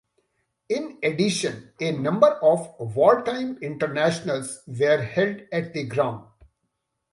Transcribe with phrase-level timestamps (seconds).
[0.67, 6.25] In addition, a number of wartime internationals were held at the ground.